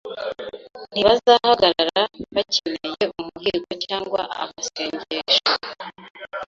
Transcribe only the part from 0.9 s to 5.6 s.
Ntibazahagarara bakeneye umuhigo cyangwa amasengesho